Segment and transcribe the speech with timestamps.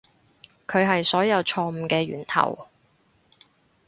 [0.65, 2.67] 佢係所有錯誤嘅源頭